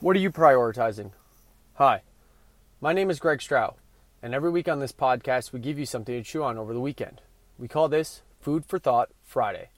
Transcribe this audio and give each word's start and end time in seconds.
What 0.00 0.16
are 0.16 0.20
you 0.20 0.30
prioritizing? 0.30 1.10
Hi, 1.74 2.00
my 2.80 2.94
name 2.94 3.10
is 3.10 3.20
Greg 3.20 3.42
Stroud, 3.42 3.74
and 4.22 4.34
every 4.34 4.48
week 4.48 4.66
on 4.66 4.80
this 4.80 4.92
podcast, 4.92 5.52
we 5.52 5.60
give 5.60 5.78
you 5.78 5.84
something 5.84 6.14
to 6.14 6.22
chew 6.22 6.42
on 6.42 6.56
over 6.56 6.72
the 6.72 6.80
weekend. 6.80 7.20
We 7.58 7.68
call 7.68 7.90
this 7.90 8.22
Food 8.40 8.64
for 8.64 8.78
Thought 8.78 9.10
Friday. 9.22 9.68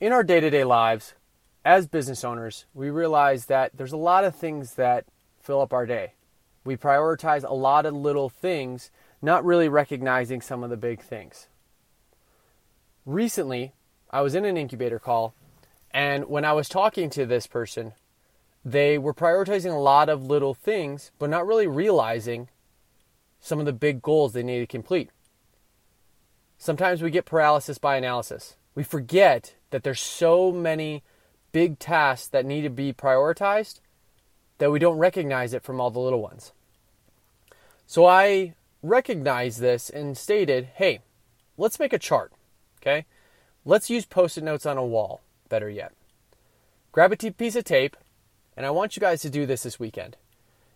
In 0.00 0.12
our 0.12 0.24
day 0.24 0.40
to 0.40 0.50
day 0.50 0.64
lives, 0.64 1.14
as 1.64 1.86
business 1.86 2.24
owners, 2.24 2.64
we 2.74 2.90
realize 2.90 3.46
that 3.46 3.70
there's 3.72 3.92
a 3.92 3.96
lot 3.96 4.24
of 4.24 4.34
things 4.34 4.74
that 4.74 5.04
fill 5.40 5.60
up 5.60 5.72
our 5.72 5.86
day. 5.86 6.14
We 6.64 6.76
prioritize 6.76 7.48
a 7.48 7.54
lot 7.54 7.86
of 7.86 7.94
little 7.94 8.30
things, 8.30 8.90
not 9.22 9.44
really 9.44 9.68
recognizing 9.68 10.40
some 10.40 10.64
of 10.64 10.70
the 10.70 10.76
big 10.76 11.00
things. 11.00 11.46
Recently, 13.06 13.74
I 14.10 14.22
was 14.22 14.34
in 14.34 14.44
an 14.44 14.56
incubator 14.56 14.98
call, 14.98 15.34
and 15.92 16.24
when 16.24 16.44
I 16.44 16.52
was 16.52 16.68
talking 16.68 17.10
to 17.10 17.24
this 17.24 17.46
person, 17.46 17.92
they 18.64 18.98
were 18.98 19.14
prioritizing 19.14 19.72
a 19.72 19.78
lot 19.78 20.08
of 20.08 20.26
little 20.26 20.54
things, 20.54 21.10
but 21.18 21.30
not 21.30 21.46
really 21.46 21.66
realizing 21.66 22.48
some 23.40 23.58
of 23.58 23.66
the 23.66 23.72
big 23.72 24.02
goals 24.02 24.32
they 24.32 24.42
need 24.42 24.60
to 24.60 24.66
complete. 24.66 25.10
Sometimes 26.58 27.02
we 27.02 27.10
get 27.10 27.24
paralysis 27.24 27.78
by 27.78 27.96
analysis. 27.96 28.56
We 28.74 28.84
forget 28.84 29.56
that 29.70 29.82
there's 29.82 30.00
so 30.00 30.52
many 30.52 31.02
big 31.50 31.78
tasks 31.78 32.28
that 32.28 32.46
need 32.46 32.62
to 32.62 32.70
be 32.70 32.92
prioritized 32.92 33.80
that 34.58 34.70
we 34.70 34.78
don't 34.78 34.98
recognize 34.98 35.52
it 35.52 35.64
from 35.64 35.80
all 35.80 35.90
the 35.90 35.98
little 35.98 36.22
ones. 36.22 36.52
So 37.86 38.06
I 38.06 38.54
recognized 38.80 39.60
this 39.60 39.90
and 39.90 40.16
stated, 40.16 40.70
hey, 40.74 41.00
let's 41.58 41.80
make 41.80 41.92
a 41.92 41.98
chart, 41.98 42.32
okay? 42.80 43.06
Let's 43.64 43.90
use 43.90 44.04
post 44.04 44.38
it 44.38 44.44
notes 44.44 44.64
on 44.64 44.78
a 44.78 44.86
wall, 44.86 45.20
better 45.48 45.68
yet. 45.68 45.92
Grab 46.92 47.12
a 47.12 47.16
piece 47.16 47.56
of 47.56 47.64
tape, 47.64 47.96
and 48.56 48.66
I 48.66 48.70
want 48.70 48.96
you 48.96 49.00
guys 49.00 49.22
to 49.22 49.30
do 49.30 49.46
this 49.46 49.62
this 49.62 49.80
weekend. 49.80 50.16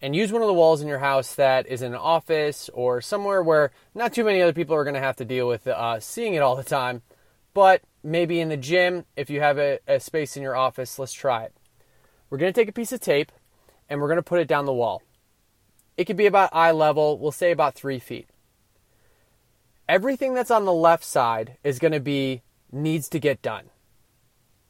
And 0.00 0.14
use 0.14 0.32
one 0.32 0.42
of 0.42 0.48
the 0.48 0.54
walls 0.54 0.80
in 0.80 0.86
your 0.86 1.00
house 1.00 1.34
that 1.34 1.66
is 1.66 1.82
in 1.82 1.92
an 1.92 1.98
office 1.98 2.70
or 2.72 3.00
somewhere 3.00 3.42
where 3.42 3.72
not 3.94 4.12
too 4.12 4.22
many 4.22 4.40
other 4.40 4.52
people 4.52 4.76
are 4.76 4.84
going 4.84 4.94
to 4.94 5.00
have 5.00 5.16
to 5.16 5.24
deal 5.24 5.48
with 5.48 5.66
uh, 5.66 5.98
seeing 5.98 6.34
it 6.34 6.42
all 6.42 6.54
the 6.54 6.62
time. 6.62 7.02
But 7.52 7.82
maybe 8.04 8.40
in 8.40 8.48
the 8.48 8.56
gym, 8.56 9.06
if 9.16 9.28
you 9.28 9.40
have 9.40 9.58
a, 9.58 9.80
a 9.88 9.98
space 9.98 10.36
in 10.36 10.42
your 10.42 10.54
office, 10.54 11.00
let's 11.00 11.12
try 11.12 11.44
it. 11.44 11.54
We're 12.30 12.38
going 12.38 12.52
to 12.52 12.60
take 12.60 12.68
a 12.68 12.72
piece 12.72 12.92
of 12.92 13.00
tape 13.00 13.32
and 13.88 14.00
we're 14.00 14.06
going 14.08 14.16
to 14.16 14.22
put 14.22 14.40
it 14.40 14.46
down 14.48 14.66
the 14.66 14.72
wall. 14.72 15.02
It 15.96 16.04
could 16.04 16.16
be 16.16 16.26
about 16.26 16.50
eye 16.52 16.70
level, 16.70 17.18
we'll 17.18 17.32
say 17.32 17.50
about 17.50 17.74
three 17.74 17.98
feet. 17.98 18.28
Everything 19.88 20.34
that's 20.34 20.50
on 20.50 20.64
the 20.64 20.72
left 20.72 21.02
side 21.02 21.56
is 21.64 21.78
going 21.78 21.92
to 21.92 22.00
be 22.00 22.42
needs 22.70 23.08
to 23.08 23.18
get 23.18 23.42
done. 23.42 23.70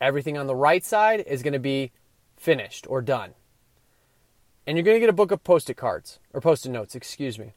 Everything 0.00 0.36
on 0.36 0.46
the 0.46 0.56
right 0.56 0.84
side 0.84 1.24
is 1.26 1.42
going 1.42 1.52
to 1.52 1.58
be 1.58 1.92
finished 2.36 2.86
or 2.88 3.02
done. 3.02 3.34
And 4.66 4.76
you're 4.76 4.84
going 4.84 4.96
to 4.96 5.00
get 5.00 5.10
a 5.10 5.12
book 5.12 5.30
of 5.30 5.44
post 5.44 5.68
it 5.68 5.74
cards, 5.74 6.18
or 6.32 6.40
post 6.40 6.66
it 6.66 6.70
notes, 6.70 6.94
excuse 6.94 7.38
me. 7.38 7.52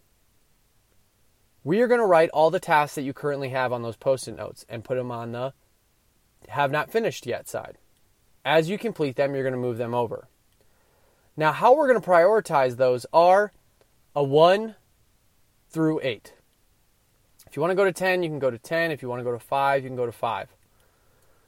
We 1.63 1.81
are 1.81 1.87
going 1.87 1.99
to 1.99 2.05
write 2.05 2.29
all 2.29 2.49
the 2.49 2.59
tasks 2.59 2.95
that 2.95 3.03
you 3.03 3.13
currently 3.13 3.49
have 3.49 3.73
on 3.73 3.81
those 3.81 3.95
post 3.95 4.27
it 4.27 4.37
notes 4.37 4.65
and 4.69 4.83
put 4.83 4.95
them 4.95 5.11
on 5.11 5.31
the 5.31 5.53
have 6.49 6.71
not 6.71 6.91
finished 6.91 7.25
yet 7.25 7.47
side. 7.47 7.77
As 8.45 8.69
you 8.69 8.77
complete 8.77 9.15
them, 9.15 9.33
you're 9.33 9.43
going 9.43 9.53
to 9.53 9.59
move 9.59 9.77
them 9.77 9.93
over. 9.93 10.27
Now, 11.35 11.51
how 11.51 11.75
we're 11.75 11.87
going 11.87 12.01
to 12.01 12.07
prioritize 12.07 12.77
those 12.77 13.05
are 13.11 13.51
a 14.15 14.23
1 14.23 14.75
through 15.69 15.99
8. 16.01 16.33
If 17.45 17.55
you 17.55 17.61
want 17.61 17.71
to 17.71 17.75
go 17.75 17.85
to 17.85 17.91
10, 17.91 18.23
you 18.23 18.29
can 18.29 18.39
go 18.39 18.49
to 18.49 18.57
10. 18.57 18.91
If 18.91 19.01
you 19.01 19.09
want 19.09 19.19
to 19.19 19.23
go 19.23 19.31
to 19.31 19.39
5, 19.39 19.83
you 19.83 19.89
can 19.89 19.97
go 19.97 20.05
to 20.05 20.11
5. 20.11 20.47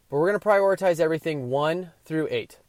But 0.09 0.17
we're 0.17 0.27
going 0.27 0.39
to 0.39 0.45
prioritize 0.45 0.99
everything 0.99 1.49
1 1.49 1.91
through 2.03 2.27
8. 2.29 2.59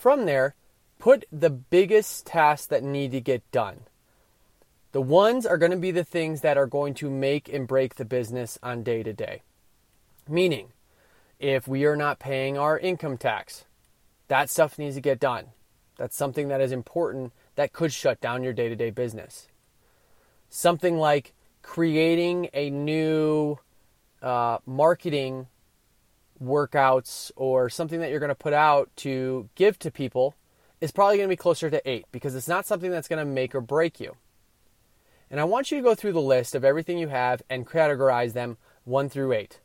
From 0.00 0.24
there, 0.24 0.54
put 0.98 1.26
the 1.30 1.50
biggest 1.50 2.24
tasks 2.24 2.66
that 2.68 2.82
need 2.82 3.10
to 3.10 3.20
get 3.20 3.42
done. 3.52 3.80
The 4.92 5.02
ones 5.02 5.44
are 5.44 5.58
going 5.58 5.72
to 5.72 5.76
be 5.76 5.90
the 5.90 6.04
things 6.04 6.40
that 6.40 6.56
are 6.56 6.66
going 6.66 6.94
to 6.94 7.10
make 7.10 7.52
and 7.52 7.68
break 7.68 7.96
the 7.96 8.06
business 8.06 8.58
on 8.62 8.82
day 8.82 9.02
to 9.02 9.12
day. 9.12 9.42
Meaning, 10.26 10.68
if 11.38 11.68
we 11.68 11.84
are 11.84 11.96
not 11.96 12.18
paying 12.18 12.56
our 12.56 12.78
income 12.78 13.18
tax, 13.18 13.66
that 14.28 14.48
stuff 14.48 14.78
needs 14.78 14.94
to 14.94 15.02
get 15.02 15.20
done. 15.20 15.48
That's 15.98 16.16
something 16.16 16.48
that 16.48 16.62
is 16.62 16.72
important 16.72 17.34
that 17.56 17.74
could 17.74 17.92
shut 17.92 18.22
down 18.22 18.42
your 18.42 18.54
day 18.54 18.70
to 18.70 18.76
day 18.76 18.88
business. 18.88 19.48
Something 20.48 20.96
like 20.96 21.34
creating 21.60 22.48
a 22.54 22.70
new 22.70 23.58
uh, 24.22 24.60
marketing 24.64 25.48
workouts 26.42 27.30
or 27.36 27.68
something 27.68 28.00
that 28.00 28.10
you're 28.10 28.20
going 28.20 28.28
to 28.28 28.34
put 28.34 28.52
out 28.52 28.90
to 28.96 29.48
give 29.54 29.78
to 29.78 29.90
people 29.90 30.34
is 30.80 30.92
probably 30.92 31.16
going 31.16 31.28
to 31.28 31.32
be 31.32 31.36
closer 31.36 31.68
to 31.70 31.88
eight 31.88 32.06
because 32.10 32.34
it's 32.34 32.48
not 32.48 32.66
something 32.66 32.90
that's 32.90 33.08
going 33.08 33.18
to 33.18 33.30
make 33.30 33.54
or 33.54 33.60
break 33.60 34.00
you. 34.00 34.16
And 35.30 35.38
I 35.38 35.44
want 35.44 35.70
you 35.70 35.78
to 35.78 35.84
go 35.84 35.94
through 35.94 36.12
the 36.12 36.20
list 36.20 36.54
of 36.54 36.64
everything 36.64 36.98
you 36.98 37.08
have 37.08 37.42
and 37.48 37.66
categorize 37.66 38.32
them 38.32 38.56
one 38.84 39.08
through 39.08 39.32
eight. 39.32 39.60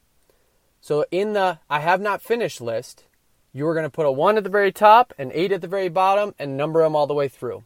So 0.81 1.05
in 1.09 1.33
the 1.33 1.59
I 1.69 1.79
have 1.79 2.01
not 2.01 2.21
finished 2.21 2.61
list, 2.61 3.05
you 3.51 3.65
are 3.67 3.73
going 3.73 3.85
to 3.85 3.89
put 3.89 4.05
a 4.05 4.11
one 4.11 4.37
at 4.37 4.43
the 4.43 4.49
very 4.49 4.71
top, 4.71 5.13
an 5.17 5.31
eight 5.33 5.51
at 5.51 5.61
the 5.61 5.67
very 5.67 5.89
bottom, 5.89 6.35
and 6.37 6.57
number 6.57 6.83
them 6.83 6.95
all 6.95 7.07
the 7.07 7.13
way 7.13 7.27
through. 7.27 7.63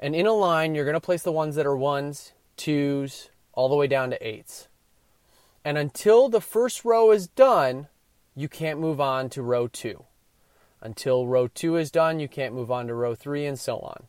And 0.00 0.14
in 0.14 0.26
a 0.26 0.32
line, 0.32 0.74
you're 0.74 0.84
going 0.84 0.94
to 0.94 1.00
place 1.00 1.22
the 1.22 1.32
ones 1.32 1.56
that 1.56 1.66
are 1.66 1.76
ones, 1.76 2.32
twos, 2.56 3.30
all 3.52 3.68
the 3.68 3.76
way 3.76 3.88
down 3.88 4.10
to 4.10 4.26
eights. 4.26 4.68
And 5.64 5.76
until 5.76 6.28
the 6.28 6.40
first 6.40 6.84
row 6.84 7.10
is 7.10 7.26
done, 7.26 7.88
you 8.38 8.48
can't 8.48 8.78
move 8.78 9.00
on 9.00 9.28
to 9.28 9.42
row 9.42 9.66
two. 9.66 10.04
Until 10.80 11.26
row 11.26 11.48
two 11.48 11.74
is 11.74 11.90
done, 11.90 12.20
you 12.20 12.28
can't 12.28 12.54
move 12.54 12.70
on 12.70 12.86
to 12.86 12.94
row 12.94 13.16
three, 13.16 13.44
and 13.44 13.58
so 13.58 13.80
on. 13.80 14.06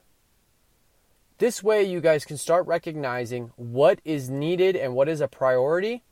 This 1.40 1.64
way, 1.64 1.82
you 1.82 2.00
guys 2.00 2.26
can 2.26 2.38
start 2.38 2.68
recognizing 2.68 3.52
what 3.56 4.00
is 4.06 4.30
needed 4.30 4.76
and 4.76 4.94
what 4.94 5.10
is 5.10 5.20
a 5.20 5.28
priority 5.28 6.04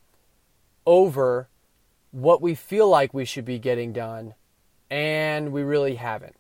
over 0.83 1.47
what 2.09 2.41
we 2.41 2.56
feel 2.56 2.89
like 2.89 3.13
we 3.13 3.23
should 3.23 3.45
be 3.45 3.59
getting 3.59 3.94
done, 3.94 4.33
and 4.89 5.51
we 5.51 5.61
really 5.61 5.94
haven't. 5.94 6.38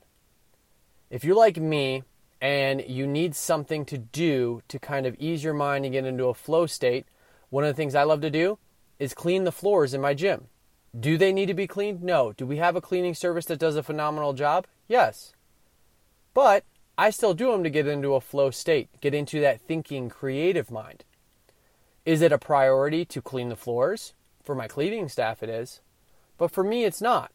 If 1.11 1.23
you're 1.23 1.35
like 1.35 1.57
me 1.57 2.01
and 2.41 2.83
you 2.87 3.05
need 3.05 3.35
something 3.35 3.85
to 3.85 3.99
do 3.99 4.63
to 4.67 4.79
kind 4.79 5.05
of 5.05 5.15
ease 5.19 5.43
your 5.43 5.53
mind 5.53 5.85
and 5.85 5.93
get 5.93 6.05
into 6.05 6.25
a 6.25 6.33
flow 6.33 6.65
state, 6.65 7.05
one 7.51 7.63
of 7.63 7.67
the 7.67 7.79
things 7.79 7.93
I 7.93 8.01
love 8.01 8.21
to 8.21 8.31
do 8.31 8.57
is 8.97 9.13
clean 9.13 9.43
the 9.43 9.51
floors 9.51 9.93
in 9.93 10.01
my 10.01 10.15
gym. 10.15 10.47
Do 10.97 11.17
they 11.17 11.33
need 11.33 11.47
to 11.47 11.53
be 11.53 11.67
cleaned? 11.67 12.01
No. 12.01 12.31
Do 12.33 12.45
we 12.45 12.57
have 12.57 12.75
a 12.75 12.81
cleaning 12.81 13.13
service 13.13 13.45
that 13.45 13.59
does 13.59 13.75
a 13.75 13.83
phenomenal 13.83 14.33
job? 14.33 14.65
Yes. 14.87 15.33
But 16.33 16.63
I 16.97 17.09
still 17.09 17.33
do 17.33 17.51
them 17.51 17.63
to 17.63 17.69
get 17.69 17.87
into 17.87 18.15
a 18.15 18.21
flow 18.21 18.49
state, 18.49 18.89
get 19.01 19.13
into 19.13 19.39
that 19.41 19.61
thinking 19.61 20.09
creative 20.09 20.71
mind. 20.71 21.03
Is 22.05 22.21
it 22.21 22.31
a 22.31 22.37
priority 22.37 23.05
to 23.05 23.21
clean 23.21 23.49
the 23.49 23.55
floors? 23.55 24.13
For 24.43 24.55
my 24.55 24.67
cleaning 24.67 25.09
staff, 25.09 25.43
it 25.43 25.49
is. 25.49 25.81
But 26.37 26.51
for 26.51 26.63
me, 26.63 26.85
it's 26.85 27.01
not. 27.01 27.31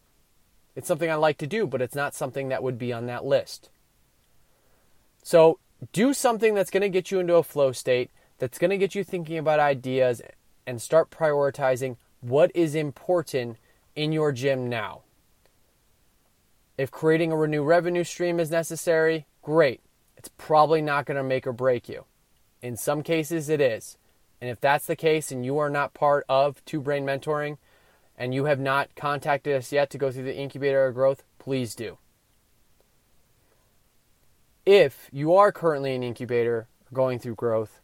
It's 0.75 0.87
something 0.87 1.09
I 1.09 1.15
like 1.15 1.37
to 1.37 1.47
do, 1.47 1.67
but 1.67 1.81
it's 1.81 1.95
not 1.95 2.15
something 2.15 2.49
that 2.49 2.63
would 2.63 2.79
be 2.79 2.91
on 2.91 3.05
that 3.05 3.23
list. 3.23 3.69
So 5.21 5.59
do 5.91 6.13
something 6.13 6.55
that's 6.55 6.71
going 6.71 6.81
to 6.81 6.89
get 6.89 7.11
you 7.11 7.19
into 7.19 7.35
a 7.35 7.43
flow 7.43 7.71
state, 7.71 8.09
that's 8.39 8.57
going 8.57 8.71
to 8.71 8.77
get 8.77 8.95
you 8.95 9.03
thinking 9.03 9.37
about 9.37 9.59
ideas, 9.59 10.21
and 10.65 10.81
start 10.81 11.11
prioritizing 11.11 11.97
what 12.23 12.51
is 12.55 12.73
important 12.73 13.57
in 13.95 14.13
your 14.13 14.31
gym 14.31 14.69
now. 14.69 15.01
If 16.77 16.89
creating 16.89 17.31
a 17.31 17.47
new 17.47 17.63
revenue 17.63 18.05
stream 18.05 18.39
is 18.39 18.49
necessary, 18.49 19.27
great. 19.41 19.81
It's 20.17 20.29
probably 20.37 20.81
not 20.81 21.05
going 21.05 21.17
to 21.17 21.23
make 21.23 21.45
or 21.45 21.51
break 21.51 21.89
you. 21.89 22.05
In 22.61 22.77
some 22.77 23.03
cases, 23.03 23.49
it 23.49 23.59
is. 23.59 23.97
And 24.39 24.49
if 24.49 24.59
that's 24.61 24.87
the 24.87 24.95
case 24.95 25.31
and 25.31 25.45
you 25.45 25.57
are 25.57 25.69
not 25.69 25.93
part 25.93 26.25
of 26.29 26.63
Two 26.65 26.79
Brain 26.79 27.05
Mentoring 27.05 27.57
and 28.17 28.33
you 28.33 28.45
have 28.45 28.59
not 28.59 28.95
contacted 28.95 29.55
us 29.55 29.71
yet 29.71 29.89
to 29.89 29.97
go 29.97 30.09
through 30.09 30.23
the 30.23 30.37
incubator 30.37 30.85
of 30.85 30.95
growth, 30.95 31.23
please 31.39 31.75
do. 31.75 31.97
If 34.65 35.09
you 35.11 35.33
are 35.33 35.51
currently 35.51 35.93
an 35.93 36.03
incubator 36.03 36.67
going 36.93 37.19
through 37.19 37.35
growth, 37.35 37.81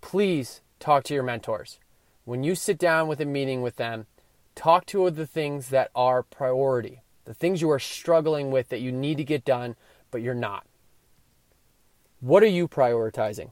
please 0.00 0.60
talk 0.80 1.04
to 1.04 1.14
your 1.14 1.22
mentors 1.22 1.78
when 2.24 2.42
you 2.42 2.54
sit 2.54 2.78
down 2.78 3.08
with 3.08 3.20
a 3.20 3.24
meeting 3.24 3.62
with 3.62 3.76
them, 3.76 4.06
talk 4.54 4.86
to 4.86 5.10
the 5.10 5.26
things 5.26 5.68
that 5.68 5.90
are 5.94 6.22
priority, 6.22 7.02
the 7.24 7.34
things 7.34 7.60
you 7.60 7.70
are 7.70 7.78
struggling 7.78 8.50
with 8.50 8.68
that 8.68 8.80
you 8.80 8.92
need 8.92 9.16
to 9.18 9.24
get 9.24 9.44
done, 9.44 9.76
but 10.10 10.22
you're 10.22 10.34
not. 10.34 10.66
What 12.20 12.42
are 12.42 12.46
you 12.46 12.68
prioritizing? 12.68 13.50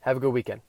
Have 0.00 0.16
a 0.16 0.20
good 0.20 0.32
weekend. 0.32 0.60